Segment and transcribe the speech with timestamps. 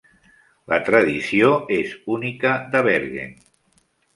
[0.73, 3.37] La tradició és única de Bergen.